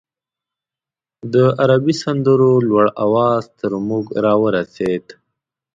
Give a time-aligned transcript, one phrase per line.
[1.33, 5.05] د عربي سندرو لوړ اواز تر موږ راورسېد.